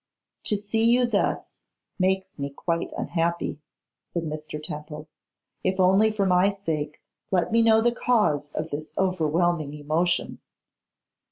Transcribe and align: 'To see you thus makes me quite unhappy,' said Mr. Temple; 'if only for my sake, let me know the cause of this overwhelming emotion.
'To 0.45 0.57
see 0.57 0.83
you 0.83 1.05
thus 1.05 1.61
makes 1.99 2.39
me 2.39 2.49
quite 2.49 2.91
unhappy,' 2.97 3.59
said 4.01 4.23
Mr. 4.23 4.59
Temple; 4.59 5.07
'if 5.63 5.79
only 5.79 6.09
for 6.09 6.25
my 6.25 6.57
sake, 6.65 6.99
let 7.29 7.51
me 7.51 7.61
know 7.61 7.81
the 7.81 7.91
cause 7.91 8.51
of 8.53 8.71
this 8.71 8.93
overwhelming 8.97 9.75
emotion. 9.75 10.39